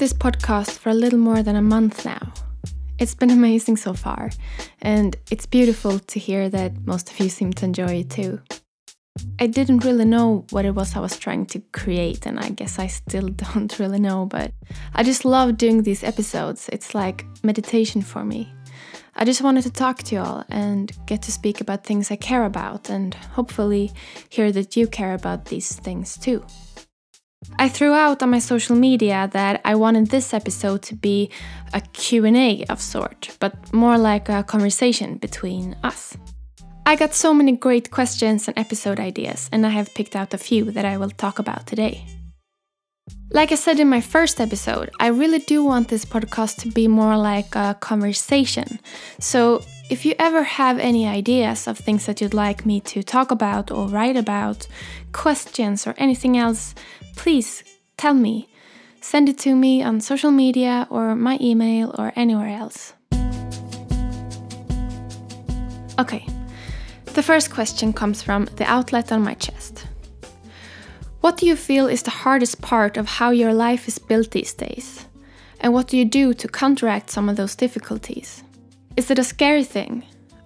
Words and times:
this 0.00 0.12
podcast 0.14 0.78
for 0.78 0.88
a 0.88 0.94
little 0.94 1.18
more 1.18 1.42
than 1.42 1.56
a 1.56 1.60
month 1.62 2.06
now. 2.06 2.32
It's 2.98 3.14
been 3.14 3.30
amazing 3.30 3.76
so 3.76 3.92
far, 3.92 4.30
and 4.80 5.14
it's 5.30 5.44
beautiful 5.44 5.98
to 5.98 6.18
hear 6.18 6.48
that 6.48 6.86
most 6.86 7.10
of 7.10 7.20
you 7.20 7.28
seem 7.28 7.52
to 7.52 7.66
enjoy 7.66 8.00
it 8.00 8.08
too. 8.08 8.40
I 9.38 9.46
didn't 9.46 9.84
really 9.84 10.06
know 10.06 10.46
what 10.52 10.64
it 10.64 10.74
was 10.74 10.96
I 10.96 11.00
was 11.00 11.18
trying 11.18 11.44
to 11.52 11.60
create, 11.72 12.24
and 12.24 12.40
I 12.40 12.48
guess 12.48 12.78
I 12.78 12.86
still 12.86 13.28
don't 13.44 13.78
really 13.78 14.00
know, 14.00 14.24
but 14.24 14.52
I 14.94 15.02
just 15.02 15.26
love 15.26 15.58
doing 15.58 15.82
these 15.82 16.02
episodes. 16.02 16.70
It's 16.72 16.94
like 16.94 17.26
meditation 17.42 18.00
for 18.00 18.24
me. 18.24 18.50
I 19.16 19.26
just 19.26 19.42
wanted 19.42 19.64
to 19.64 19.70
talk 19.70 20.02
to 20.04 20.14
you 20.14 20.22
all 20.22 20.44
and 20.48 20.90
get 21.04 21.20
to 21.22 21.32
speak 21.32 21.60
about 21.60 21.84
things 21.84 22.10
I 22.10 22.16
care 22.16 22.46
about, 22.46 22.88
and 22.88 23.12
hopefully 23.36 23.92
hear 24.30 24.50
that 24.52 24.78
you 24.78 24.86
care 24.86 25.12
about 25.12 25.44
these 25.44 25.76
things 25.76 26.16
too. 26.16 26.42
I 27.60 27.68
threw 27.68 27.92
out 27.92 28.22
on 28.22 28.30
my 28.30 28.38
social 28.38 28.74
media 28.74 29.28
that 29.34 29.60
I 29.66 29.74
wanted 29.74 30.06
this 30.06 30.32
episode 30.32 30.80
to 30.84 30.94
be 30.94 31.28
a 31.74 31.82
Q&A 31.82 32.64
of 32.70 32.80
sort, 32.80 33.36
but 33.38 33.52
more 33.70 33.98
like 33.98 34.30
a 34.30 34.42
conversation 34.42 35.18
between 35.18 35.76
us. 35.84 36.16
I 36.86 36.96
got 36.96 37.12
so 37.12 37.34
many 37.34 37.52
great 37.52 37.90
questions 37.90 38.48
and 38.48 38.58
episode 38.58 38.98
ideas, 38.98 39.50
and 39.52 39.66
I 39.66 39.68
have 39.68 39.94
picked 39.94 40.16
out 40.16 40.32
a 40.32 40.38
few 40.38 40.70
that 40.70 40.86
I 40.86 40.96
will 40.96 41.10
talk 41.10 41.38
about 41.38 41.66
today. 41.66 42.02
Like 43.32 43.52
I 43.52 43.54
said 43.54 43.78
in 43.78 43.88
my 43.88 44.00
first 44.00 44.40
episode, 44.40 44.90
I 44.98 45.06
really 45.06 45.38
do 45.38 45.62
want 45.62 45.88
this 45.88 46.04
podcast 46.04 46.58
to 46.62 46.68
be 46.68 46.88
more 46.88 47.16
like 47.16 47.54
a 47.54 47.76
conversation. 47.78 48.80
So, 49.20 49.62
if 49.88 50.04
you 50.04 50.14
ever 50.18 50.42
have 50.42 50.78
any 50.78 51.06
ideas 51.06 51.66
of 51.66 51.78
things 51.78 52.06
that 52.06 52.20
you'd 52.20 52.34
like 52.34 52.66
me 52.66 52.80
to 52.80 53.02
talk 53.02 53.30
about 53.30 53.70
or 53.70 53.88
write 53.88 54.16
about, 54.16 54.66
questions 55.12 55.86
or 55.86 55.94
anything 55.96 56.36
else, 56.36 56.74
please 57.16 57.64
tell 57.96 58.14
me. 58.14 58.48
Send 59.00 59.28
it 59.28 59.38
to 59.38 59.54
me 59.54 59.82
on 59.82 60.00
social 60.00 60.30
media 60.30 60.86
or 60.90 61.16
my 61.16 61.38
email 61.40 61.94
or 61.98 62.12
anywhere 62.16 62.48
else. 62.48 62.94
Okay, 65.98 66.26
the 67.14 67.22
first 67.22 67.50
question 67.50 67.92
comes 67.92 68.22
from 68.22 68.46
the 68.56 68.64
outlet 68.64 69.12
on 69.12 69.22
my 69.22 69.34
chest. 69.34 69.86
What 71.20 71.36
do 71.36 71.44
you 71.44 71.54
feel 71.54 71.86
is 71.86 72.02
the 72.02 72.10
hardest 72.10 72.62
part 72.62 72.96
of 72.96 73.06
how 73.06 73.30
your 73.30 73.52
life 73.52 73.86
is 73.86 73.98
built 73.98 74.30
these 74.30 74.54
days? 74.54 75.04
And 75.60 75.74
what 75.74 75.88
do 75.88 75.98
you 75.98 76.06
do 76.06 76.32
to 76.32 76.48
counteract 76.48 77.10
some 77.10 77.28
of 77.28 77.36
those 77.36 77.54
difficulties? 77.54 78.42
Is 78.96 79.10
it 79.10 79.18
a 79.18 79.24
scary 79.24 79.64
thing? 79.64 80.02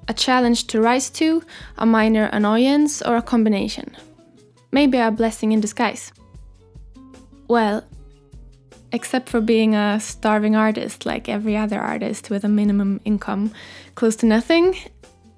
A 0.09 0.15
challenge 0.15 0.67
to 0.69 0.81
rise 0.81 1.11
to? 1.11 1.45
A 1.79 1.87
minor 1.87 2.29
annoyance? 2.33 3.03
Or 3.03 3.17
a 3.17 3.23
combination? 3.23 3.97
Maybe 4.73 4.99
a 4.99 5.13
blessing 5.13 5.53
in 5.53 5.61
disguise? 5.61 6.13
Well, 7.47 7.85
except 8.91 9.29
for 9.29 9.41
being 9.41 9.77
a 9.77 10.01
starving 10.01 10.57
artist 10.57 11.07
like 11.07 11.29
every 11.29 11.57
other 11.57 11.79
artist 11.79 12.31
with 12.31 12.43
a 12.43 12.49
minimum 12.49 13.01
income 13.05 13.53
close 13.95 14.17
to 14.17 14.27
nothing, 14.27 14.77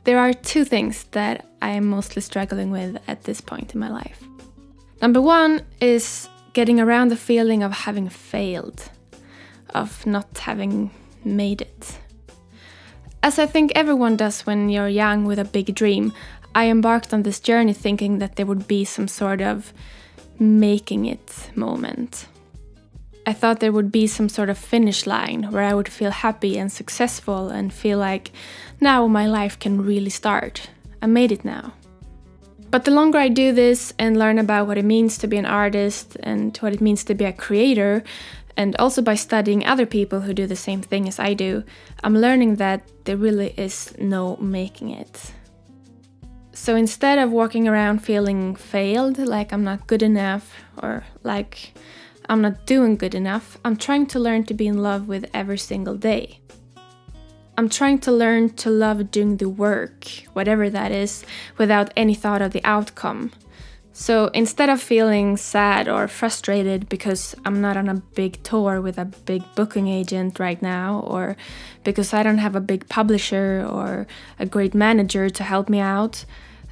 there 0.04 0.18
are 0.18 0.32
two 0.32 0.64
things 0.64 1.04
that 1.10 1.44
I 1.60 1.70
am 1.72 1.84
mostly 1.84 2.22
struggling 2.22 2.70
with 2.70 2.96
at 3.06 3.24
this 3.24 3.42
point 3.42 3.74
in 3.74 3.80
my 3.80 3.90
life. 3.90 4.22
Number 5.00 5.20
one 5.20 5.62
is 5.80 6.28
getting 6.52 6.80
around 6.80 7.08
the 7.08 7.16
feeling 7.16 7.62
of 7.62 7.72
having 7.72 8.08
failed, 8.08 8.90
of 9.74 10.06
not 10.06 10.38
having 10.38 10.90
made 11.24 11.60
it. 11.60 11.98
As 13.22 13.38
I 13.38 13.46
think 13.46 13.72
everyone 13.74 14.16
does 14.16 14.46
when 14.46 14.68
you're 14.68 14.88
young 14.88 15.24
with 15.24 15.38
a 15.38 15.44
big 15.44 15.74
dream, 15.74 16.12
I 16.54 16.68
embarked 16.68 17.12
on 17.12 17.22
this 17.22 17.40
journey 17.40 17.74
thinking 17.74 18.18
that 18.18 18.36
there 18.36 18.46
would 18.46 18.66
be 18.66 18.84
some 18.84 19.08
sort 19.08 19.42
of 19.42 19.72
making 20.38 21.06
it 21.06 21.50
moment. 21.54 22.26
I 23.26 23.32
thought 23.32 23.60
there 23.60 23.72
would 23.72 23.90
be 23.90 24.06
some 24.06 24.28
sort 24.28 24.48
of 24.48 24.56
finish 24.56 25.04
line 25.04 25.50
where 25.50 25.64
I 25.64 25.74
would 25.74 25.88
feel 25.88 26.12
happy 26.12 26.56
and 26.56 26.70
successful 26.70 27.48
and 27.48 27.72
feel 27.72 27.98
like 27.98 28.30
now 28.80 29.06
my 29.08 29.26
life 29.26 29.58
can 29.58 29.84
really 29.84 30.10
start. 30.10 30.70
I 31.02 31.06
made 31.06 31.32
it 31.32 31.44
now. 31.44 31.72
But 32.70 32.84
the 32.84 32.90
longer 32.90 33.18
I 33.18 33.28
do 33.28 33.52
this 33.52 33.94
and 33.98 34.18
learn 34.18 34.38
about 34.38 34.66
what 34.66 34.76
it 34.76 34.84
means 34.84 35.18
to 35.18 35.26
be 35.26 35.36
an 35.38 35.46
artist 35.46 36.16
and 36.22 36.56
what 36.58 36.72
it 36.72 36.80
means 36.80 37.04
to 37.04 37.14
be 37.14 37.24
a 37.24 37.32
creator, 37.32 38.02
and 38.56 38.74
also 38.76 39.02
by 39.02 39.14
studying 39.14 39.64
other 39.64 39.86
people 39.86 40.20
who 40.22 40.34
do 40.34 40.46
the 40.46 40.56
same 40.56 40.82
thing 40.82 41.06
as 41.08 41.18
I 41.18 41.34
do, 41.34 41.62
I'm 42.02 42.16
learning 42.16 42.56
that 42.56 42.82
there 43.04 43.16
really 43.16 43.54
is 43.56 43.94
no 43.98 44.36
making 44.36 44.90
it. 44.90 45.32
So 46.52 46.74
instead 46.74 47.18
of 47.18 47.30
walking 47.30 47.68
around 47.68 48.00
feeling 48.00 48.56
failed, 48.56 49.18
like 49.18 49.52
I'm 49.52 49.62
not 49.62 49.86
good 49.86 50.02
enough, 50.02 50.54
or 50.82 51.04
like 51.22 51.74
I'm 52.28 52.40
not 52.40 52.66
doing 52.66 52.96
good 52.96 53.14
enough, 53.14 53.58
I'm 53.64 53.76
trying 53.76 54.06
to 54.06 54.18
learn 54.18 54.44
to 54.44 54.54
be 54.54 54.66
in 54.66 54.82
love 54.82 55.06
with 55.06 55.30
every 55.32 55.58
single 55.58 55.96
day. 55.96 56.40
I'm 57.58 57.68
trying 57.68 58.00
to 58.00 58.12
learn 58.12 58.50
to 58.56 58.70
love 58.70 59.10
doing 59.10 59.38
the 59.38 59.48
work, 59.48 60.04
whatever 60.34 60.68
that 60.68 60.92
is, 60.92 61.24
without 61.56 61.90
any 61.96 62.14
thought 62.14 62.42
of 62.42 62.52
the 62.52 62.64
outcome. 62.64 63.32
So 63.94 64.26
instead 64.34 64.68
of 64.68 64.82
feeling 64.82 65.38
sad 65.38 65.88
or 65.88 66.06
frustrated 66.06 66.86
because 66.90 67.34
I'm 67.46 67.62
not 67.62 67.78
on 67.78 67.88
a 67.88 67.94
big 67.94 68.42
tour 68.42 68.82
with 68.82 68.98
a 68.98 69.06
big 69.06 69.42
booking 69.54 69.88
agent 69.88 70.38
right 70.38 70.60
now, 70.60 71.00
or 71.00 71.34
because 71.82 72.12
I 72.12 72.22
don't 72.22 72.36
have 72.36 72.54
a 72.54 72.60
big 72.60 72.90
publisher 72.90 73.66
or 73.66 74.06
a 74.38 74.44
great 74.44 74.74
manager 74.74 75.30
to 75.30 75.42
help 75.42 75.70
me 75.70 75.80
out, 75.80 76.26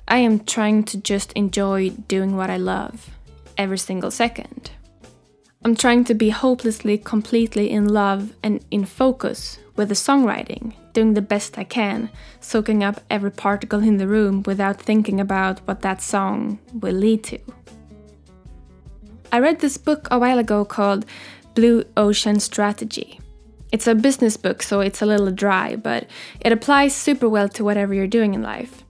I 0.06 0.18
am 0.18 0.40
trying 0.40 0.84
to 0.84 0.98
just 0.98 1.32
enjoy 1.32 1.90
doing 2.08 2.36
what 2.36 2.50
I 2.50 2.58
love 2.58 3.08
every 3.56 3.78
single 3.78 4.10
second. 4.10 4.72
I'm 5.64 5.74
trying 5.74 6.04
to 6.04 6.14
be 6.14 6.28
hopelessly, 6.28 6.98
completely 6.98 7.70
in 7.70 7.88
love 7.88 8.34
and 8.42 8.62
in 8.70 8.84
focus 8.84 9.58
with 9.76 9.88
the 9.88 9.94
songwriting, 9.94 10.74
doing 10.92 11.14
the 11.14 11.22
best 11.22 11.56
I 11.56 11.64
can, 11.64 12.10
soaking 12.38 12.84
up 12.84 13.00
every 13.08 13.30
particle 13.30 13.82
in 13.82 13.96
the 13.96 14.06
room 14.06 14.42
without 14.42 14.78
thinking 14.78 15.20
about 15.20 15.60
what 15.60 15.80
that 15.80 16.02
song 16.02 16.58
will 16.80 16.92
lead 16.92 17.24
to. 17.24 17.38
I 19.32 19.38
read 19.38 19.60
this 19.60 19.78
book 19.78 20.06
a 20.10 20.18
while 20.18 20.38
ago 20.38 20.66
called 20.66 21.06
Blue 21.54 21.84
Ocean 21.96 22.40
Strategy. 22.40 23.18
It's 23.72 23.86
a 23.86 23.94
business 23.94 24.36
book, 24.36 24.62
so 24.62 24.80
it's 24.80 25.00
a 25.00 25.06
little 25.06 25.30
dry, 25.30 25.76
but 25.76 26.06
it 26.40 26.52
applies 26.52 26.94
super 26.94 27.28
well 27.28 27.48
to 27.48 27.64
whatever 27.64 27.94
you're 27.94 28.06
doing 28.06 28.34
in 28.34 28.42
life. 28.42 28.83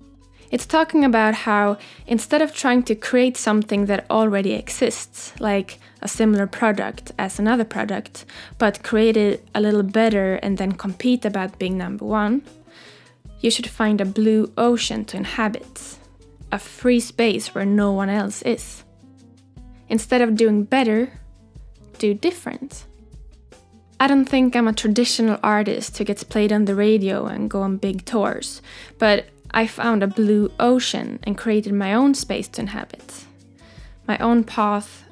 It's 0.54 0.66
talking 0.66 1.04
about 1.04 1.34
how 1.34 1.78
instead 2.06 2.40
of 2.40 2.54
trying 2.54 2.84
to 2.84 2.94
create 2.94 3.36
something 3.36 3.86
that 3.86 4.08
already 4.08 4.52
exists, 4.52 5.32
like 5.40 5.80
a 6.00 6.06
similar 6.06 6.46
product 6.46 7.10
as 7.18 7.40
another 7.40 7.64
product, 7.64 8.24
but 8.56 8.84
create 8.84 9.16
it 9.16 9.48
a 9.52 9.60
little 9.60 9.82
better 9.82 10.36
and 10.36 10.56
then 10.56 10.70
compete 10.70 11.24
about 11.24 11.58
being 11.58 11.76
number 11.76 12.04
one, 12.04 12.42
you 13.40 13.50
should 13.50 13.66
find 13.66 14.00
a 14.00 14.04
blue 14.04 14.52
ocean 14.56 15.04
to 15.06 15.16
inhabit, 15.16 15.98
a 16.52 16.60
free 16.60 17.00
space 17.00 17.52
where 17.52 17.66
no 17.66 17.90
one 17.90 18.08
else 18.08 18.40
is. 18.42 18.84
Instead 19.88 20.22
of 20.22 20.36
doing 20.36 20.62
better, 20.62 21.18
do 21.98 22.14
different. 22.14 22.84
I 23.98 24.06
don't 24.06 24.28
think 24.28 24.54
I'm 24.54 24.68
a 24.68 24.72
traditional 24.72 25.40
artist 25.42 25.98
who 25.98 26.04
gets 26.04 26.22
played 26.22 26.52
on 26.52 26.66
the 26.66 26.76
radio 26.76 27.26
and 27.26 27.50
go 27.50 27.62
on 27.62 27.76
big 27.76 28.04
tours, 28.04 28.62
but 29.00 29.26
I 29.50 29.66
found 29.66 30.02
a 30.02 30.08
blue 30.08 30.50
ocean 30.58 31.20
and 31.22 31.38
created 31.38 31.72
my 31.74 31.94
own 31.94 32.14
space 32.14 32.48
to 32.48 32.62
inhabit. 32.62 33.24
My 34.06 34.18
own 34.18 34.44
path, 34.44 35.04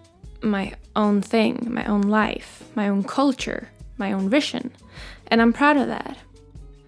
my 0.42 0.74
own 0.96 1.22
thing, 1.22 1.68
my 1.70 1.84
own 1.84 2.02
life, 2.02 2.64
my 2.74 2.88
own 2.88 3.04
culture, 3.04 3.68
my 3.96 4.12
own 4.12 4.28
vision. 4.28 4.72
And 5.28 5.40
I'm 5.40 5.52
proud 5.52 5.76
of 5.76 5.88
that. 5.88 6.16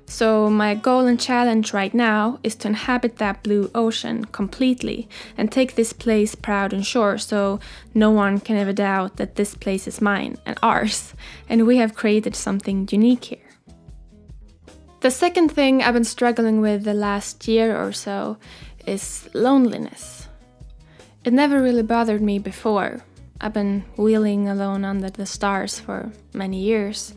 So, 0.07 0.51
my 0.51 0.75
goal 0.75 1.07
and 1.07 1.19
challenge 1.19 1.73
right 1.73 1.95
now 1.95 2.39
is 2.43 2.55
to 2.57 2.69
inhabit 2.69 3.17
that 3.17 3.43
blue 3.43 3.71
ocean 3.75 4.27
completely 4.27 5.09
and 5.37 5.51
take 5.51 5.75
this 5.75 5.93
place 5.93 6.35
proud 6.35 6.73
and 6.73 6.87
sure 6.87 7.17
so 7.19 7.59
no 7.95 8.11
one 8.11 8.39
can 8.39 8.57
ever 8.57 8.73
doubt 8.73 9.17
that 9.17 9.37
this 9.37 9.55
place 9.55 9.89
is 9.89 10.03
mine 10.03 10.37
and 10.45 10.59
ours, 10.63 11.15
and 11.49 11.67
we 11.67 11.79
have 11.79 11.95
created 11.97 12.37
something 12.37 12.87
unique 12.93 13.25
here. 13.25 13.44
The 15.05 15.11
second 15.11 15.51
thing 15.51 15.83
I've 15.83 15.93
been 15.93 16.03
struggling 16.03 16.63
with 16.63 16.85
the 16.85 16.95
last 16.95 17.47
year 17.47 17.77
or 17.79 17.93
so 17.93 18.39
is 18.87 19.29
loneliness. 19.35 20.29
It 21.25 21.35
never 21.35 21.61
really 21.61 21.83
bothered 21.83 22.23
me 22.23 22.39
before. 22.39 23.05
I've 23.39 23.53
been 23.53 23.85
wheeling 23.99 24.49
alone 24.49 24.83
under 24.83 25.11
the 25.11 25.27
stars 25.27 25.79
for 25.79 26.11
many 26.33 26.59
years. 26.59 27.13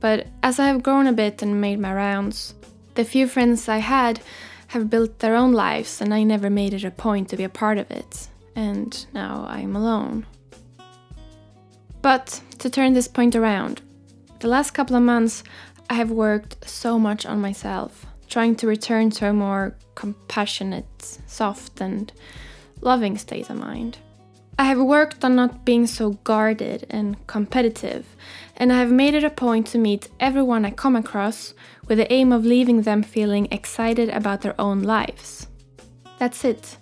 But 0.00 0.28
as 0.42 0.58
I 0.58 0.68
have 0.68 0.82
grown 0.82 1.06
a 1.06 1.12
bit 1.12 1.42
and 1.42 1.60
made 1.60 1.78
my 1.78 1.92
rounds, 1.92 2.54
the 2.94 3.04
few 3.04 3.28
friends 3.28 3.68
I 3.68 3.80
had 3.84 4.22
have 4.68 4.88
built 4.88 5.18
their 5.18 5.36
own 5.36 5.52
lives, 5.52 6.00
and 6.00 6.14
I 6.14 6.22
never 6.22 6.48
made 6.48 6.72
it 6.72 6.84
a 6.84 6.90
point 6.90 7.28
to 7.28 7.36
be 7.36 7.44
a 7.44 7.50
part 7.50 7.76
of 7.76 7.90
it. 7.90 8.28
And 8.56 9.06
now 9.12 9.44
I 9.46 9.60
am 9.60 9.76
alone. 9.76 10.24
But 12.00 12.40
to 12.60 12.70
turn 12.70 12.94
this 12.94 13.08
point 13.08 13.36
around, 13.36 13.82
the 14.40 14.48
last 14.48 14.72
couple 14.72 14.96
of 14.96 15.02
months 15.02 15.44
I 15.88 15.94
have 15.94 16.10
worked 16.10 16.68
so 16.68 16.98
much 16.98 17.26
on 17.26 17.40
myself, 17.40 18.06
trying 18.28 18.56
to 18.56 18.66
return 18.66 19.10
to 19.10 19.28
a 19.28 19.32
more 19.32 19.76
compassionate, 19.94 21.18
soft, 21.26 21.80
and 21.80 22.10
loving 22.80 23.18
state 23.18 23.50
of 23.50 23.56
mind. 23.56 23.98
I 24.58 24.64
have 24.64 24.80
worked 24.80 25.24
on 25.24 25.36
not 25.36 25.64
being 25.64 25.86
so 25.86 26.10
guarded 26.24 26.86
and 26.90 27.26
competitive, 27.26 28.06
and 28.56 28.72
I 28.72 28.78
have 28.78 28.90
made 28.90 29.14
it 29.14 29.24
a 29.24 29.30
point 29.30 29.66
to 29.68 29.78
meet 29.78 30.08
everyone 30.20 30.64
I 30.64 30.70
come 30.70 30.96
across 30.96 31.54
with 31.86 31.98
the 31.98 32.12
aim 32.12 32.32
of 32.32 32.44
leaving 32.44 32.82
them 32.82 33.02
feeling 33.02 33.46
excited 33.50 34.08
about 34.08 34.40
their 34.40 34.58
own 34.60 34.82
lives. 34.82 35.46
That's 36.18 36.44
it. 36.44 36.76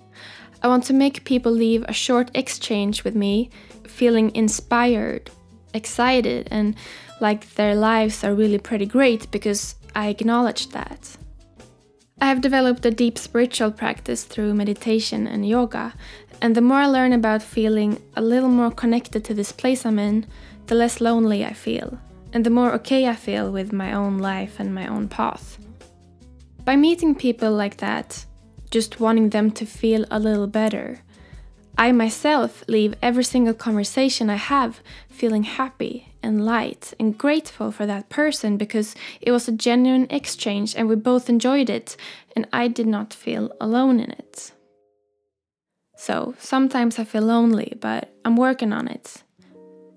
I 0.63 0.69
want 0.69 0.85
to 0.85 0.93
make 0.93 1.25
people 1.25 1.53
leave 1.53 1.85
a 1.89 1.93
short 1.93 2.31
exchange 2.35 3.05
with 3.05 3.15
me 3.15 3.51
feeling 3.85 4.35
inspired, 4.35 5.31
excited, 5.73 6.49
and 6.51 6.77
like 7.21 7.55
their 7.55 7.75
lives 7.75 8.25
are 8.25 8.35
really 8.35 8.59
pretty 8.59 8.87
great 8.87 9.31
because 9.31 9.75
I 9.95 10.09
acknowledge 10.09 10.69
that. 10.69 11.17
I 12.21 12.27
have 12.27 12.41
developed 12.41 12.85
a 12.85 12.91
deep 12.91 13.17
spiritual 13.17 13.71
practice 13.71 14.25
through 14.25 14.55
meditation 14.55 15.27
and 15.27 15.49
yoga, 15.49 15.95
and 16.43 16.55
the 16.55 16.61
more 16.61 16.79
I 16.79 16.87
learn 16.87 17.13
about 17.13 17.43
feeling 17.43 18.01
a 18.17 18.23
little 18.23 18.49
more 18.49 18.71
connected 18.71 19.25
to 19.25 19.35
this 19.35 19.53
place 19.53 19.87
I'm 19.87 19.99
in, 19.99 20.27
the 20.67 20.75
less 20.75 21.01
lonely 21.01 21.45
I 21.45 21.53
feel, 21.53 21.99
and 22.33 22.45
the 22.45 22.51
more 22.51 22.73
okay 22.75 23.07
I 23.07 23.15
feel 23.15 23.51
with 23.53 23.73
my 23.73 23.93
own 23.93 24.19
life 24.19 24.59
and 24.59 24.75
my 24.75 24.87
own 24.87 25.09
path. 25.09 25.59
By 26.65 26.77
meeting 26.77 27.15
people 27.15 27.53
like 27.53 27.79
that, 27.79 28.25
just 28.71 29.01
wanting 29.01 29.31
them 29.31 29.51
to 29.53 29.65
feel 29.65 30.05
a 30.11 30.19
little 30.19 30.47
better, 30.47 31.01
I 31.81 31.93
myself 31.93 32.65
leave 32.67 32.97
every 33.01 33.23
single 33.23 33.55
conversation 33.55 34.29
I 34.29 34.35
have 34.35 34.81
feeling 35.09 35.45
happy 35.45 36.09
and 36.25 36.45
light 36.45 36.93
and 36.99 37.17
grateful 37.17 37.71
for 37.71 37.87
that 37.87 38.09
person 38.09 38.57
because 38.57 38.97
it 39.21 39.31
was 39.31 39.47
a 39.47 39.53
genuine 39.53 40.09
exchange 40.11 40.75
and 40.75 40.89
we 40.89 40.97
both 40.97 41.31
enjoyed 41.31 41.71
it 41.71 41.97
and 42.35 42.49
I 42.53 42.67
did 42.67 42.89
not 42.89 43.15
feel 43.15 43.53
alone 43.61 44.01
in 44.01 44.11
it. 44.11 44.51
So 45.97 46.35
sometimes 46.41 46.99
I 46.99 47.05
feel 47.05 47.23
lonely, 47.23 47.75
but 47.81 48.13
I'm 48.25 48.37
working 48.37 48.73
on 48.73 48.89
it 48.89 49.23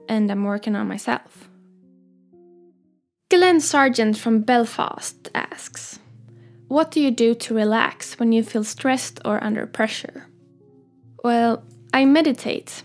and 0.08 0.32
I'm 0.32 0.44
working 0.44 0.76
on 0.76 0.88
myself. 0.88 1.50
Glenn 3.32 3.60
Sargent 3.60 4.20
from 4.20 4.42
Belfast 4.42 5.30
asks 5.34 5.98
What 6.68 6.92
do 6.92 7.02
you 7.02 7.10
do 7.10 7.34
to 7.34 7.56
relax 7.56 8.20
when 8.20 8.32
you 8.32 8.44
feel 8.44 8.64
stressed 8.64 9.20
or 9.26 9.44
under 9.44 9.66
pressure? 9.66 10.28
Well, 11.24 11.64
I 11.94 12.06
meditate. 12.06 12.84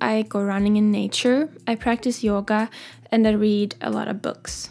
I 0.00 0.22
go 0.22 0.40
running 0.40 0.76
in 0.76 0.92
nature, 0.92 1.48
I 1.66 1.74
practice 1.74 2.22
yoga, 2.22 2.70
and 3.10 3.26
I 3.26 3.32
read 3.32 3.74
a 3.80 3.90
lot 3.90 4.08
of 4.08 4.22
books. 4.22 4.70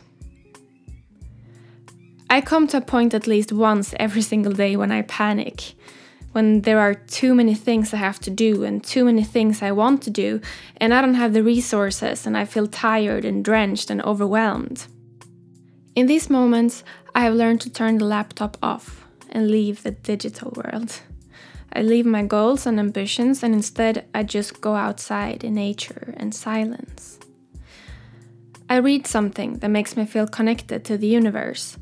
I 2.30 2.42
come 2.42 2.68
to 2.68 2.77
a 2.77 2.81
point 2.81 3.13
at 3.13 3.27
least 3.27 3.51
once 3.51 3.94
every 4.00 4.22
single 4.31 4.54
day 4.54 4.75
when 4.77 4.92
I 4.92 5.01
panic, 5.01 5.74
when 6.31 6.62
there 6.62 6.80
are 6.80 6.94
too 6.94 7.33
many 7.36 7.54
things 7.54 7.94
I 7.94 7.98
have 7.98 8.19
to 8.22 8.30
do 8.30 8.63
and 8.63 8.83
too 8.83 9.06
many 9.06 9.24
things 9.24 9.62
I 9.62 9.72
want 9.72 10.01
to 10.04 10.10
do, 10.10 10.39
and 10.77 10.94
I 10.94 11.01
don't 11.01 11.16
have 11.16 11.33
the 11.33 11.44
resources 11.44 12.25
and 12.25 12.38
I 12.38 12.45
feel 12.45 12.68
tired 12.68 13.25
and 13.25 13.44
drenched 13.44 13.89
and 13.89 14.01
overwhelmed. 14.04 14.88
In 15.95 16.07
these 16.07 16.30
moments, 16.30 16.83
I 17.13 17.22
have 17.22 17.33
learned 17.33 17.62
to 17.62 17.69
turn 17.69 17.98
the 17.98 18.06
laptop 18.06 18.57
off 18.62 19.06
and 19.30 19.50
leave 19.50 19.83
the 19.83 19.92
digital 19.92 20.51
world. 20.51 21.01
I 21.75 21.81
leave 21.81 22.06
my 22.06 22.24
goals 22.24 22.66
and 22.66 22.80
ambitions 22.80 23.44
and 23.44 23.54
instead 23.54 24.06
I 24.13 24.24
just 24.24 24.62
go 24.62 24.75
outside 24.75 25.44
in 25.44 25.56
nature 25.56 26.13
and 26.16 26.33
silence. 26.33 27.19
I 28.69 28.77
read 28.77 29.06
something 29.06 29.60
that 29.60 29.68
makes 29.68 29.98
me 29.98 30.06
feel 30.06 30.25
connected 30.25 30.86
to 30.86 30.98
the 30.98 31.07
universe. 31.07 31.77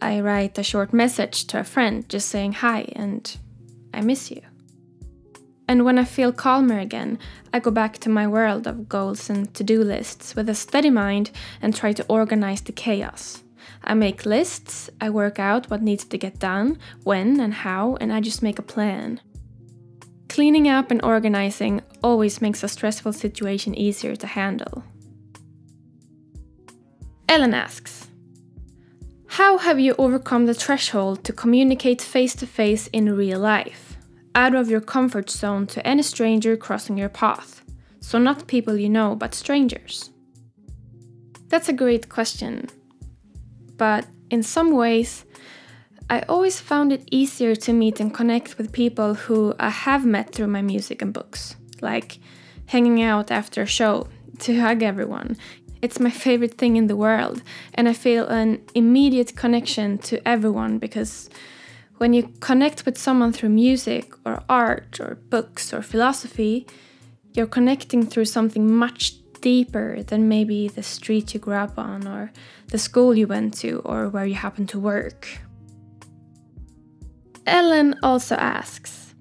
I 0.00 0.18
write 0.18 0.58
a 0.58 0.64
short 0.64 0.92
message 0.92 1.46
to 1.46 1.60
a 1.60 1.64
friend 1.64 2.08
just 2.08 2.28
saying 2.28 2.54
hi 2.54 2.92
and 2.96 3.34
I 3.94 4.00
miss 4.00 4.28
you. 4.32 4.42
And 5.68 5.84
when 5.84 5.98
I 5.98 6.04
feel 6.04 6.32
calmer 6.32 6.80
again, 6.80 7.20
I 7.52 7.60
go 7.60 7.70
back 7.70 7.98
to 7.98 8.10
my 8.10 8.26
world 8.26 8.66
of 8.66 8.88
goals 8.88 9.30
and 9.30 9.54
to 9.54 9.62
do 9.62 9.84
lists 9.84 10.34
with 10.34 10.48
a 10.48 10.54
steady 10.56 10.90
mind 10.90 11.30
and 11.62 11.74
try 11.74 11.92
to 11.92 12.04
organize 12.08 12.62
the 12.62 12.72
chaos. 12.72 13.41
I 13.84 13.94
make 13.94 14.26
lists, 14.26 14.90
I 15.00 15.10
work 15.10 15.38
out 15.38 15.70
what 15.70 15.82
needs 15.82 16.04
to 16.04 16.18
get 16.18 16.38
done, 16.38 16.78
when 17.02 17.40
and 17.40 17.52
how, 17.52 17.96
and 18.00 18.12
I 18.12 18.20
just 18.20 18.42
make 18.42 18.58
a 18.58 18.62
plan. 18.62 19.20
Cleaning 20.28 20.68
up 20.68 20.90
and 20.90 21.04
organizing 21.04 21.82
always 22.02 22.40
makes 22.40 22.62
a 22.62 22.68
stressful 22.68 23.12
situation 23.12 23.74
easier 23.74 24.16
to 24.16 24.26
handle. 24.26 24.84
Ellen 27.28 27.54
asks 27.54 28.08
How 29.26 29.58
have 29.58 29.80
you 29.80 29.94
overcome 29.98 30.46
the 30.46 30.54
threshold 30.54 31.24
to 31.24 31.32
communicate 31.32 32.00
face 32.00 32.34
to 32.36 32.46
face 32.46 32.86
in 32.88 33.16
real 33.16 33.40
life, 33.40 33.96
out 34.34 34.54
of 34.54 34.70
your 34.70 34.80
comfort 34.80 35.28
zone 35.28 35.66
to 35.68 35.86
any 35.86 36.02
stranger 36.02 36.56
crossing 36.56 36.96
your 36.96 37.08
path? 37.08 37.62
So, 38.00 38.18
not 38.18 38.46
people 38.46 38.76
you 38.76 38.88
know, 38.88 39.14
but 39.14 39.34
strangers. 39.34 40.10
That's 41.48 41.68
a 41.68 41.72
great 41.72 42.08
question 42.08 42.68
but 43.76 44.06
in 44.30 44.42
some 44.42 44.72
ways, 44.72 45.24
I 46.10 46.20
always 46.28 46.60
found 46.60 46.92
it 46.92 47.08
easier 47.10 47.54
to 47.54 47.72
meet 47.72 48.00
and 48.00 48.12
connect 48.12 48.58
with 48.58 48.72
people 48.72 49.14
who 49.14 49.54
I 49.58 49.70
have 49.70 50.04
met 50.04 50.32
through 50.32 50.48
my 50.48 50.62
music 50.62 51.00
and 51.02 51.12
books, 51.12 51.56
like 51.80 52.18
hanging 52.66 53.02
out 53.02 53.30
after 53.30 53.62
a 53.62 53.66
show 53.66 54.08
to 54.40 54.60
hug 54.60 54.82
everyone. 54.82 55.36
It's 55.80 55.98
my 55.98 56.10
favorite 56.10 56.58
thing 56.58 56.76
in 56.76 56.86
the 56.86 56.96
world, 56.96 57.42
and 57.74 57.88
I 57.88 57.92
feel 57.92 58.26
an 58.26 58.62
immediate 58.74 59.36
connection 59.36 59.98
to 59.98 60.26
everyone 60.26 60.78
because 60.78 61.28
when 61.98 62.12
you 62.12 62.32
connect 62.40 62.84
with 62.84 62.98
someone 62.98 63.32
through 63.32 63.50
music 63.50 64.12
or 64.24 64.42
art 64.48 65.00
or 65.00 65.16
books 65.30 65.72
or 65.72 65.82
philosophy, 65.82 66.66
you're 67.32 67.46
connecting 67.46 68.04
through 68.04 68.26
something 68.26 68.74
much 68.74 69.14
deeper 69.42 70.02
than 70.04 70.28
maybe 70.28 70.68
the 70.68 70.82
street 70.82 71.34
you 71.34 71.40
grew 71.40 71.54
up 71.54 71.78
on 71.78 72.08
or 72.08 72.32
the 72.68 72.78
school 72.78 73.14
you 73.14 73.26
went 73.26 73.52
to 73.58 73.80
or 73.84 74.08
where 74.08 74.24
you 74.24 74.34
happen 74.34 74.66
to 74.68 74.78
work. 74.78 75.28
Ellen 77.46 77.96
also 78.02 78.36
asks 78.36 79.14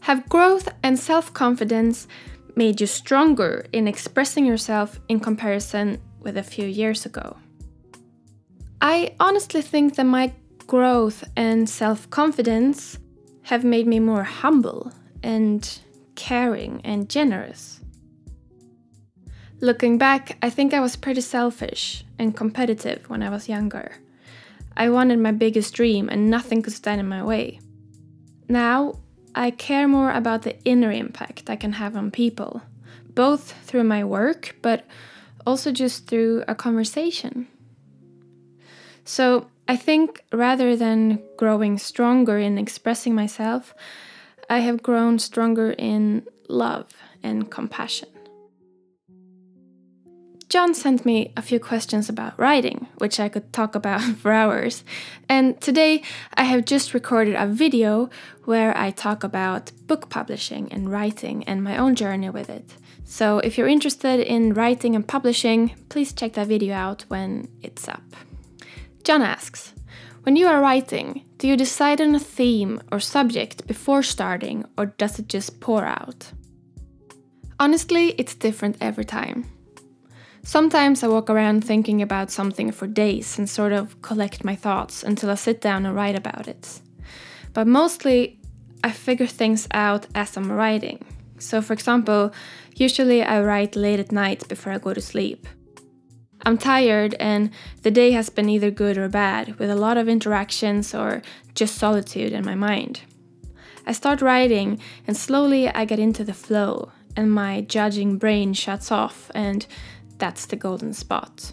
Have 0.00 0.28
growth 0.30 0.68
and 0.82 0.98
self 0.98 1.34
confidence 1.34 2.08
made 2.56 2.80
you 2.80 2.86
stronger 2.86 3.66
in 3.72 3.86
expressing 3.86 4.46
yourself 4.46 4.98
in 5.08 5.20
comparison 5.20 6.00
with 6.20 6.38
a 6.38 6.42
few 6.42 6.66
years 6.66 7.04
ago? 7.04 7.36
I 8.80 9.14
honestly 9.18 9.62
think 9.62 9.96
that 9.96 10.06
my 10.06 10.32
growth 10.66 11.24
and 11.36 11.68
self 11.68 12.08
confidence 12.10 12.98
have 13.42 13.64
made 13.64 13.86
me 13.86 14.00
more 14.00 14.24
humble 14.24 14.92
and 15.22 15.80
caring 16.14 16.80
and 16.84 17.10
generous. 17.10 17.80
Looking 19.64 19.96
back, 19.96 20.36
I 20.42 20.50
think 20.50 20.74
I 20.74 20.80
was 20.80 20.94
pretty 20.94 21.22
selfish 21.22 22.04
and 22.18 22.36
competitive 22.36 23.08
when 23.08 23.22
I 23.22 23.30
was 23.30 23.48
younger. 23.48 23.96
I 24.76 24.90
wanted 24.90 25.20
my 25.20 25.32
biggest 25.32 25.72
dream 25.72 26.10
and 26.10 26.28
nothing 26.28 26.60
could 26.60 26.74
stand 26.74 27.00
in 27.00 27.08
my 27.08 27.22
way. 27.22 27.60
Now, 28.46 28.98
I 29.34 29.50
care 29.50 29.88
more 29.88 30.12
about 30.12 30.42
the 30.42 30.62
inner 30.66 30.92
impact 30.92 31.48
I 31.48 31.56
can 31.56 31.72
have 31.72 31.96
on 31.96 32.10
people, 32.10 32.60
both 33.14 33.52
through 33.64 33.84
my 33.84 34.04
work, 34.04 34.54
but 34.60 34.84
also 35.46 35.72
just 35.72 36.08
through 36.08 36.44
a 36.46 36.54
conversation. 36.54 37.48
So, 39.06 39.46
I 39.66 39.76
think 39.78 40.22
rather 40.30 40.76
than 40.76 41.22
growing 41.38 41.78
stronger 41.78 42.36
in 42.36 42.58
expressing 42.58 43.14
myself, 43.14 43.74
I 44.50 44.58
have 44.58 44.82
grown 44.82 45.18
stronger 45.18 45.70
in 45.70 46.26
love 46.50 46.90
and 47.22 47.50
compassion. 47.50 48.13
John 50.54 50.72
sent 50.72 51.04
me 51.04 51.32
a 51.36 51.42
few 51.42 51.58
questions 51.58 52.08
about 52.08 52.38
writing, 52.38 52.86
which 52.98 53.18
I 53.18 53.28
could 53.28 53.52
talk 53.52 53.74
about 53.74 54.02
for 54.22 54.30
hours. 54.30 54.84
And 55.28 55.60
today 55.60 56.00
I 56.34 56.44
have 56.44 56.64
just 56.64 56.94
recorded 56.94 57.34
a 57.34 57.48
video 57.48 58.08
where 58.44 58.72
I 58.78 58.92
talk 58.92 59.24
about 59.24 59.72
book 59.88 60.10
publishing 60.10 60.72
and 60.72 60.92
writing 60.92 61.42
and 61.48 61.64
my 61.64 61.76
own 61.76 61.96
journey 61.96 62.30
with 62.30 62.48
it. 62.48 62.76
So 63.04 63.40
if 63.40 63.58
you're 63.58 63.66
interested 63.66 64.20
in 64.20 64.54
writing 64.54 64.94
and 64.94 65.04
publishing, 65.04 65.74
please 65.88 66.12
check 66.12 66.34
that 66.34 66.46
video 66.46 66.72
out 66.72 67.04
when 67.08 67.48
it's 67.60 67.88
up. 67.88 68.04
John 69.02 69.22
asks 69.22 69.74
When 70.22 70.36
you 70.36 70.46
are 70.46 70.60
writing, 70.60 71.24
do 71.38 71.48
you 71.48 71.56
decide 71.56 72.00
on 72.00 72.14
a 72.14 72.20
theme 72.20 72.80
or 72.92 73.00
subject 73.00 73.66
before 73.66 74.04
starting, 74.04 74.64
or 74.78 74.86
does 74.86 75.18
it 75.18 75.26
just 75.26 75.58
pour 75.58 75.84
out? 75.84 76.30
Honestly, 77.58 78.10
it's 78.18 78.36
different 78.36 78.76
every 78.80 79.04
time. 79.04 79.46
Sometimes 80.46 81.02
I 81.02 81.08
walk 81.08 81.30
around 81.30 81.64
thinking 81.64 82.02
about 82.02 82.30
something 82.30 82.70
for 82.70 82.86
days 82.86 83.38
and 83.38 83.48
sort 83.48 83.72
of 83.72 84.00
collect 84.02 84.44
my 84.44 84.54
thoughts 84.54 85.02
until 85.02 85.30
I 85.30 85.36
sit 85.36 85.62
down 85.62 85.86
and 85.86 85.96
write 85.96 86.14
about 86.14 86.46
it. 86.46 86.80
But 87.54 87.66
mostly, 87.66 88.38
I 88.84 88.90
figure 88.90 89.26
things 89.26 89.66
out 89.72 90.06
as 90.14 90.36
I'm 90.36 90.52
writing. 90.52 91.02
So, 91.38 91.62
for 91.62 91.72
example, 91.72 92.34
usually 92.74 93.22
I 93.22 93.40
write 93.40 93.74
late 93.74 93.98
at 93.98 94.12
night 94.12 94.46
before 94.46 94.74
I 94.74 94.78
go 94.78 94.92
to 94.92 95.00
sleep. 95.00 95.46
I'm 96.42 96.58
tired 96.58 97.14
and 97.18 97.50
the 97.80 97.90
day 97.90 98.10
has 98.10 98.28
been 98.28 98.50
either 98.50 98.70
good 98.70 98.98
or 98.98 99.08
bad, 99.08 99.58
with 99.58 99.70
a 99.70 99.74
lot 99.74 99.96
of 99.96 100.10
interactions 100.10 100.94
or 100.94 101.22
just 101.54 101.76
solitude 101.76 102.32
in 102.32 102.44
my 102.44 102.54
mind. 102.54 103.00
I 103.86 103.92
start 103.92 104.20
writing 104.20 104.78
and 105.06 105.16
slowly 105.16 105.68
I 105.68 105.86
get 105.86 105.98
into 105.98 106.22
the 106.22 106.34
flow 106.34 106.92
and 107.16 107.32
my 107.32 107.62
judging 107.62 108.18
brain 108.18 108.52
shuts 108.52 108.90
off, 108.90 109.30
and 109.34 109.66
that's 110.18 110.46
the 110.46 110.56
golden 110.56 110.92
spot. 110.92 111.52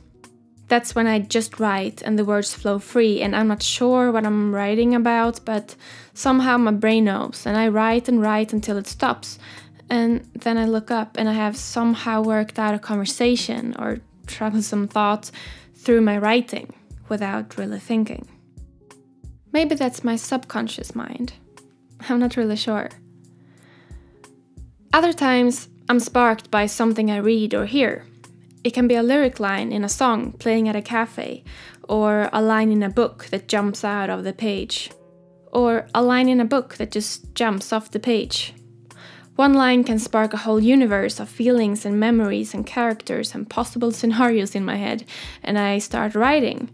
That's 0.67 0.95
when 0.95 1.05
I 1.05 1.19
just 1.19 1.59
write 1.59 2.01
and 2.01 2.17
the 2.17 2.23
words 2.23 2.53
flow 2.53 2.79
free, 2.79 3.21
and 3.21 3.35
I'm 3.35 3.49
not 3.49 3.61
sure 3.61 4.11
what 4.11 4.25
I'm 4.25 4.55
writing 4.55 4.95
about, 4.95 5.43
but 5.43 5.75
somehow 6.13 6.57
my 6.57 6.71
brain 6.71 7.05
knows, 7.05 7.45
and 7.45 7.57
I 7.57 7.67
write 7.67 8.07
and 8.07 8.21
write 8.21 8.53
until 8.53 8.77
it 8.77 8.87
stops. 8.87 9.37
And 9.89 10.21
then 10.33 10.57
I 10.57 10.65
look 10.65 10.89
up 10.89 11.17
and 11.17 11.27
I 11.27 11.33
have 11.33 11.57
somehow 11.57 12.23
worked 12.23 12.57
out 12.57 12.73
a 12.73 12.79
conversation 12.79 13.75
or 13.77 13.99
troublesome 14.27 14.87
thought 14.87 15.29
through 15.75 15.99
my 15.99 16.17
writing 16.17 16.73
without 17.09 17.57
really 17.57 17.79
thinking. 17.79 18.25
Maybe 19.51 19.75
that's 19.75 20.05
my 20.05 20.15
subconscious 20.15 20.95
mind. 20.95 21.33
I'm 22.07 22.19
not 22.19 22.37
really 22.37 22.55
sure. 22.55 22.89
Other 24.93 25.11
times, 25.11 25.67
I'm 25.89 25.99
sparked 25.99 26.49
by 26.49 26.67
something 26.67 27.11
I 27.11 27.17
read 27.17 27.53
or 27.53 27.65
hear. 27.65 28.05
It 28.63 28.73
can 28.73 28.87
be 28.87 28.95
a 28.95 29.03
lyric 29.03 29.39
line 29.39 29.71
in 29.71 29.83
a 29.83 29.89
song 29.89 30.33
playing 30.33 30.67
at 30.69 30.75
a 30.75 30.81
cafe, 30.81 31.43
or 31.89 32.29
a 32.31 32.41
line 32.41 32.71
in 32.71 32.83
a 32.83 32.89
book 32.89 33.25
that 33.31 33.47
jumps 33.47 33.83
out 33.83 34.09
of 34.09 34.23
the 34.23 34.33
page, 34.33 34.91
or 35.51 35.87
a 35.95 36.03
line 36.03 36.29
in 36.29 36.39
a 36.39 36.45
book 36.45 36.75
that 36.75 36.91
just 36.91 37.33
jumps 37.33 37.73
off 37.73 37.91
the 37.91 37.99
page. 37.99 38.53
One 39.35 39.53
line 39.53 39.83
can 39.83 39.97
spark 39.97 40.33
a 40.33 40.37
whole 40.37 40.59
universe 40.59 41.19
of 41.19 41.27
feelings 41.27 41.85
and 41.85 41.99
memories 41.99 42.53
and 42.53 42.65
characters 42.65 43.33
and 43.33 43.49
possible 43.49 43.91
scenarios 43.91 44.53
in 44.53 44.63
my 44.63 44.75
head, 44.75 45.05
and 45.41 45.57
I 45.57 45.79
start 45.79 46.13
writing. 46.13 46.69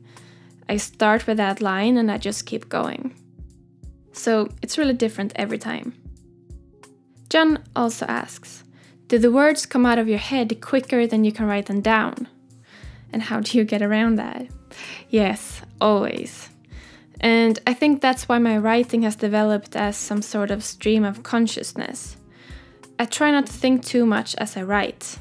I 0.67 0.75
start 0.77 1.27
with 1.27 1.38
that 1.38 1.62
line 1.62 1.96
and 1.98 2.12
I 2.12 2.17
just 2.17 2.46
keep 2.46 2.67
going. 2.67 3.15
So 4.12 4.50
it's 4.62 4.77
really 4.77 4.94
different 4.94 5.32
every 5.38 5.58
time. 5.58 5.94
John 7.29 7.63
also 7.75 8.06
asks 8.08 8.63
Do 9.08 9.18
the 9.18 9.32
words 9.32 9.66
come 9.66 9.86
out 9.86 10.00
of 10.00 10.10
your 10.10 10.18
head 10.18 10.60
quicker 10.60 11.08
than 11.08 11.24
you 11.24 11.32
can 11.32 11.46
write 11.46 11.68
them 11.68 11.82
down? 11.82 12.28
And 13.14 13.22
how 13.22 13.40
do 13.40 13.58
you 13.58 13.64
get 13.64 13.82
around 13.82 14.16
that? 14.16 14.48
Yes, 15.10 15.62
always. 15.80 16.50
And 17.22 17.58
I 17.66 17.74
think 17.74 18.02
that's 18.02 18.28
why 18.28 18.38
my 18.38 18.58
writing 18.58 19.04
has 19.04 19.16
developed 19.16 19.76
as 19.76 19.96
some 19.96 20.22
sort 20.22 20.52
of 20.52 20.64
stream 20.64 21.06
of 21.06 21.24
consciousness. 21.24 22.18
I 23.00 23.06
try 23.06 23.32
not 23.32 23.46
to 23.46 23.54
think 23.54 23.86
too 23.86 24.06
much 24.06 24.36
as 24.36 24.58
I 24.58 24.64
write 24.64 25.18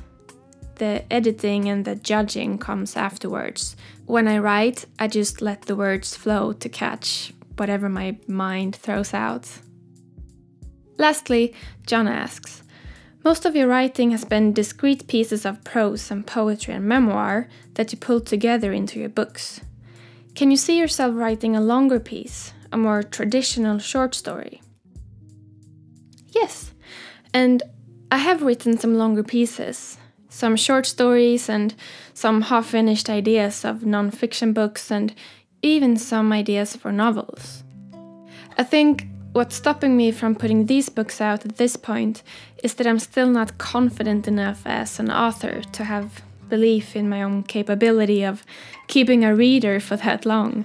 the 0.76 1.04
editing 1.10 1.68
and 1.68 1.84
the 1.84 1.94
judging 1.94 2.58
comes 2.58 2.96
afterwards. 2.96 3.76
When 4.04 4.28
I 4.28 4.38
write, 4.38 4.84
I 4.98 5.08
just 5.08 5.40
let 5.40 5.62
the 5.62 5.76
words 5.76 6.14
flow 6.14 6.52
to 6.52 6.68
catch 6.68 7.32
whatever 7.56 7.88
my 7.88 8.18
mind 8.26 8.76
throws 8.76 9.14
out. 9.14 9.48
Lastly, 10.98 11.54
John 11.86 12.06
asks 12.08 12.62
Most 13.26 13.44
of 13.44 13.56
your 13.56 13.66
writing 13.66 14.12
has 14.12 14.24
been 14.24 14.52
discrete 14.52 15.08
pieces 15.08 15.44
of 15.44 15.64
prose 15.64 16.12
and 16.12 16.24
poetry 16.24 16.74
and 16.74 16.84
memoir 16.84 17.48
that 17.74 17.90
you 17.90 17.98
pulled 17.98 18.24
together 18.24 18.72
into 18.72 19.00
your 19.00 19.08
books. 19.08 19.60
Can 20.36 20.52
you 20.52 20.56
see 20.56 20.78
yourself 20.78 21.12
writing 21.16 21.56
a 21.56 21.60
longer 21.60 21.98
piece, 21.98 22.52
a 22.70 22.76
more 22.76 23.02
traditional 23.02 23.80
short 23.80 24.14
story? 24.14 24.62
Yes, 26.28 26.70
and 27.34 27.64
I 28.12 28.18
have 28.18 28.42
written 28.42 28.78
some 28.78 28.94
longer 28.94 29.24
pieces, 29.24 29.98
some 30.28 30.54
short 30.54 30.86
stories 30.86 31.48
and 31.48 31.74
some 32.14 32.42
half 32.42 32.66
finished 32.66 33.10
ideas 33.10 33.64
of 33.64 33.84
non 33.84 34.12
fiction 34.12 34.52
books 34.52 34.88
and 34.88 35.12
even 35.62 35.96
some 35.96 36.32
ideas 36.32 36.76
for 36.76 36.92
novels. 36.92 37.64
I 38.56 38.62
think 38.62 39.08
what's 39.36 39.54
stopping 39.54 39.98
me 39.98 40.10
from 40.10 40.34
putting 40.34 40.64
these 40.64 40.88
books 40.88 41.20
out 41.20 41.44
at 41.44 41.58
this 41.58 41.76
point 41.76 42.22
is 42.64 42.72
that 42.74 42.86
I'm 42.86 42.98
still 42.98 43.28
not 43.28 43.58
confident 43.58 44.26
enough 44.26 44.62
as 44.64 44.98
an 44.98 45.10
author 45.10 45.60
to 45.60 45.84
have 45.84 46.22
belief 46.48 46.96
in 46.96 47.06
my 47.06 47.22
own 47.22 47.42
capability 47.42 48.24
of 48.24 48.46
keeping 48.86 49.24
a 49.24 49.36
reader 49.36 49.78
for 49.78 49.96
that 49.98 50.24
long. 50.24 50.64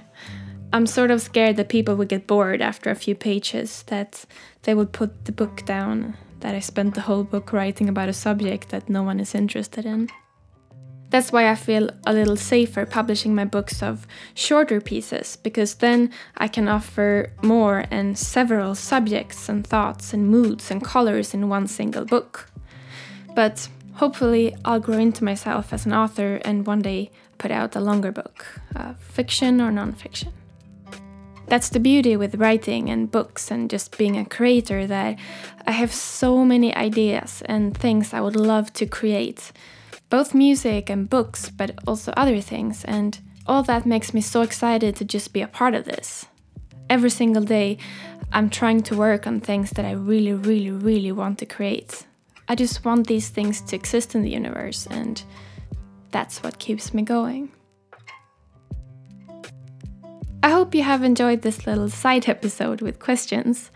I'm 0.72 0.88
sort 0.88 1.12
of 1.12 1.22
scared 1.22 1.58
that 1.58 1.68
people 1.68 1.96
would 1.96 2.08
get 2.08 2.28
bored 2.28 2.62
after 2.62 2.90
a 2.90 2.96
few 2.96 3.14
pages, 3.14 3.84
that 3.88 4.26
they 4.64 4.74
would 4.74 4.94
put 4.94 5.26
the 5.26 5.34
book 5.34 5.66
down 5.66 6.16
that 6.40 6.56
I 6.56 6.62
spent 6.62 6.96
the 6.96 7.02
whole 7.02 7.26
book 7.26 7.52
writing 7.52 7.90
about 7.90 8.08
a 8.08 8.14
subject 8.14 8.70
that 8.70 8.90
no 8.90 9.04
one 9.04 9.20
is 9.20 9.36
interested 9.36 9.86
in. 9.86 10.08
That's 11.12 11.34
why 11.34 11.50
I 11.50 11.56
feel 11.56 11.90
a 12.08 12.14
little 12.14 12.38
safer 12.38 12.86
publishing 12.86 13.36
my 13.36 13.44
books 13.44 13.84
of 13.84 14.08
shorter 14.34 14.80
pieces, 14.80 15.36
because 15.36 15.76
then 15.76 16.10
I 16.38 16.48
can 16.48 16.70
offer 16.70 17.34
more 17.44 17.84
and 17.92 18.18
several 18.18 18.76
subjects 18.76 19.50
and 19.50 19.68
thoughts 19.68 20.14
and 20.14 20.30
moods 20.30 20.72
and 20.72 20.82
colors 20.82 21.34
in 21.34 21.50
one 21.50 21.68
single 21.68 22.06
book. 22.06 22.50
But 23.36 23.68
hopefully, 23.96 24.56
I'll 24.64 24.80
grow 24.80 25.00
into 25.00 25.26
myself 25.26 25.74
as 25.74 25.86
an 25.86 25.94
author 25.94 26.40
and 26.46 26.66
one 26.66 26.82
day 26.82 27.12
put 27.38 27.52
out 27.52 27.76
a 27.76 27.82
longer 27.82 28.14
book, 28.14 28.46
uh, 28.78 28.94
fiction 28.94 29.60
or 29.60 29.70
non 29.70 29.92
fiction. 29.92 30.32
That's 31.48 31.68
the 31.68 31.82
beauty 31.82 32.16
with 32.16 32.36
writing 32.36 32.90
and 32.90 33.12
books 33.12 33.52
and 33.52 33.70
just 33.70 33.98
being 33.98 34.16
a 34.18 34.24
creator 34.24 34.88
that 34.88 35.20
I 35.68 35.72
have 35.72 35.92
so 35.92 36.46
many 36.46 36.74
ideas 36.74 37.44
and 37.46 37.78
things 37.78 38.14
I 38.14 38.22
would 38.22 38.38
love 38.38 38.72
to 38.74 38.86
create. 38.86 39.52
Both 40.12 40.36
music 40.36 40.90
and 40.90 41.10
books, 41.10 41.50
but 41.50 41.72
also 41.88 42.12
other 42.18 42.42
things, 42.42 42.84
and 42.84 43.18
all 43.48 43.64
that 43.64 43.86
makes 43.86 44.14
me 44.14 44.20
so 44.20 44.42
excited 44.42 44.96
to 44.98 45.06
just 45.06 45.32
be 45.32 45.42
a 45.42 45.48
part 45.48 45.74
of 45.74 45.86
this. 45.86 46.28
Every 46.90 47.10
single 47.10 47.44
day, 47.44 47.78
I'm 48.34 48.50
trying 48.50 48.84
to 48.84 48.98
work 48.98 49.26
on 49.26 49.40
things 49.40 49.70
that 49.72 49.86
I 49.86 49.92
really, 49.94 50.34
really, 50.34 50.72
really 50.72 51.14
want 51.14 51.40
to 51.40 51.46
create. 51.46 52.06
I 52.50 52.56
just 52.56 52.84
want 52.84 53.08
these 53.08 53.30
things 53.30 53.62
to 53.62 53.76
exist 53.78 54.14
in 54.14 54.22
the 54.22 54.30
universe, 54.30 54.86
and 54.88 55.24
that's 56.12 56.44
what 56.44 56.60
keeps 56.60 56.94
me 56.94 57.04
going. 57.04 57.50
I 60.44 60.50
hope 60.50 60.76
you 60.76 60.84
have 60.84 61.04
enjoyed 61.04 61.42
this 61.42 61.66
little 61.66 61.88
side 61.88 62.28
episode 62.28 62.82
with 62.82 63.00
questions. 63.00 63.72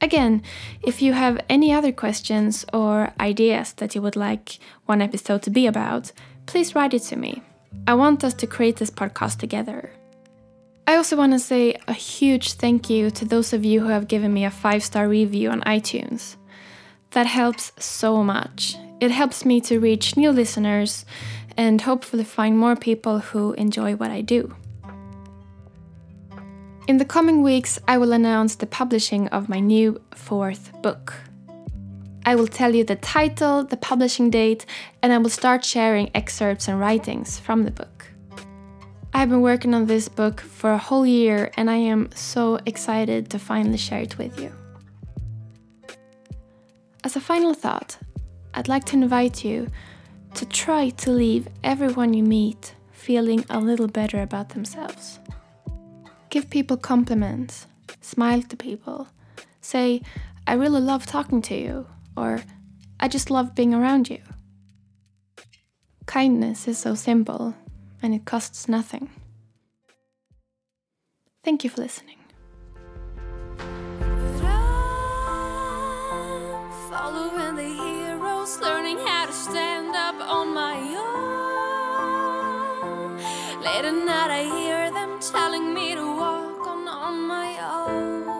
Again, 0.00 0.42
if 0.82 1.00
you 1.00 1.14
have 1.14 1.40
any 1.48 1.72
other 1.72 1.92
questions 1.92 2.64
or 2.72 3.12
ideas 3.18 3.72
that 3.74 3.94
you 3.94 4.02
would 4.02 4.16
like 4.16 4.58
one 4.84 5.00
episode 5.00 5.42
to 5.42 5.50
be 5.50 5.66
about, 5.66 6.12
please 6.44 6.74
write 6.74 6.94
it 6.94 7.02
to 7.04 7.16
me. 7.16 7.42
I 7.86 7.94
want 7.94 8.24
us 8.24 8.34
to 8.34 8.46
create 8.46 8.76
this 8.76 8.90
podcast 8.90 9.38
together. 9.38 9.90
I 10.86 10.96
also 10.96 11.16
want 11.16 11.32
to 11.32 11.38
say 11.38 11.76
a 11.88 11.92
huge 11.92 12.52
thank 12.52 12.88
you 12.88 13.10
to 13.10 13.24
those 13.24 13.52
of 13.52 13.64
you 13.64 13.80
who 13.80 13.88
have 13.88 14.06
given 14.06 14.32
me 14.32 14.44
a 14.44 14.50
five 14.50 14.84
star 14.84 15.08
review 15.08 15.50
on 15.50 15.62
iTunes. 15.62 16.36
That 17.10 17.26
helps 17.26 17.72
so 17.78 18.22
much. 18.22 18.76
It 19.00 19.10
helps 19.10 19.44
me 19.44 19.60
to 19.62 19.80
reach 19.80 20.16
new 20.16 20.30
listeners 20.30 21.04
and 21.56 21.80
hopefully 21.80 22.24
find 22.24 22.58
more 22.58 22.76
people 22.76 23.18
who 23.18 23.52
enjoy 23.54 23.96
what 23.96 24.10
I 24.10 24.20
do. 24.20 24.54
In 26.86 26.98
the 26.98 27.04
coming 27.04 27.42
weeks, 27.42 27.80
I 27.88 27.98
will 27.98 28.12
announce 28.12 28.54
the 28.54 28.66
publishing 28.66 29.26
of 29.28 29.48
my 29.48 29.58
new 29.58 30.00
fourth 30.14 30.70
book. 30.82 31.14
I 32.24 32.36
will 32.36 32.46
tell 32.46 32.76
you 32.76 32.84
the 32.84 32.94
title, 32.94 33.64
the 33.64 33.76
publishing 33.76 34.30
date, 34.30 34.66
and 35.02 35.12
I 35.12 35.18
will 35.18 35.28
start 35.28 35.64
sharing 35.64 36.12
excerpts 36.14 36.68
and 36.68 36.78
writings 36.78 37.40
from 37.40 37.64
the 37.64 37.72
book. 37.72 38.06
I 39.12 39.18
have 39.18 39.30
been 39.30 39.42
working 39.42 39.74
on 39.74 39.86
this 39.86 40.08
book 40.08 40.40
for 40.40 40.70
a 40.70 40.78
whole 40.78 41.04
year 41.04 41.50
and 41.56 41.68
I 41.68 41.76
am 41.76 42.08
so 42.14 42.60
excited 42.66 43.30
to 43.30 43.38
finally 43.40 43.78
share 43.78 44.02
it 44.02 44.16
with 44.16 44.38
you. 44.38 44.52
As 47.02 47.16
a 47.16 47.20
final 47.20 47.52
thought, 47.52 47.98
I'd 48.54 48.68
like 48.68 48.84
to 48.86 48.96
invite 48.96 49.44
you 49.44 49.66
to 50.34 50.46
try 50.46 50.90
to 50.90 51.10
leave 51.10 51.48
everyone 51.64 52.14
you 52.14 52.22
meet 52.22 52.76
feeling 52.92 53.44
a 53.50 53.58
little 53.58 53.88
better 53.88 54.22
about 54.22 54.50
themselves. 54.50 55.18
Give 56.28 56.50
people 56.50 56.76
compliments, 56.76 57.66
smile 58.00 58.42
to 58.42 58.56
people, 58.56 59.08
say, 59.60 60.02
I 60.46 60.54
really 60.54 60.80
love 60.80 61.06
talking 61.06 61.40
to 61.42 61.54
you, 61.56 61.86
or 62.16 62.42
I 63.00 63.08
just 63.08 63.30
love 63.30 63.54
being 63.54 63.72
around 63.72 64.10
you. 64.10 64.20
Kindness 66.06 66.68
is 66.68 66.78
so 66.78 66.94
simple 66.94 67.54
and 68.02 68.14
it 68.14 68.24
costs 68.24 68.68
nothing. 68.68 69.10
Thank 71.42 71.64
you 71.64 71.70
for 71.70 71.80
listening. 71.80 72.18
Following 76.90 77.56
the 77.56 77.64
heroes, 77.64 78.60
learning 78.60 78.98
how 78.98 79.26
to 79.26 79.32
stand 79.32 79.94
up 79.94 80.14
on 80.20 80.54
my 80.54 80.76
own. 81.04 81.16
Late 83.62 83.84
at 83.84 83.94
night, 83.94 84.30
I 84.30 84.42
hear 84.44 84.85
telling 85.20 85.72
me 85.72 85.94
to 85.94 86.04
walk 86.04 86.66
on, 86.66 86.86
on 86.88 87.26
my 87.26 87.58
own. 87.60 88.35